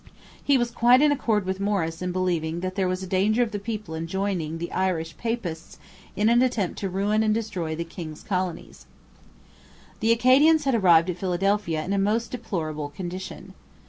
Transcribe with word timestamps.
He 0.43 0.57
was 0.57 0.71
quite 0.71 0.99
in 0.99 1.11
accord 1.11 1.45
with 1.45 1.59
Morris 1.59 2.01
in 2.01 2.11
believing 2.11 2.61
there 2.61 2.87
was 2.87 3.03
a 3.03 3.05
danger 3.05 3.43
of 3.43 3.51
the 3.51 3.59
people 3.59 4.01
joining 4.01 4.57
the 4.57 4.71
Irish 4.71 5.15
Papists 5.15 5.77
in 6.15 6.27
an 6.27 6.41
attempt 6.41 6.79
to 6.79 6.89
ruin 6.89 7.21
and 7.21 7.35
destroy 7.35 7.75
the 7.75 7.83
king's 7.83 8.23
colonies. 8.23 8.87
The 9.99 10.11
Acadians 10.11 10.63
had 10.63 10.73
arrived 10.73 11.11
at 11.11 11.19
Philadelphia 11.19 11.85
in 11.85 11.93
a 11.93 11.99
most 11.99 12.31
deplorable 12.31 12.89
condition. 12.89 13.53